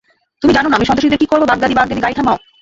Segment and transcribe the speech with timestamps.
[0.41, 2.37] তুমি যাননা আমি সন্ত্রাসীদের কি করবো বাগদাদ্বি বাগদ্বাদি গাড়ি থামাও!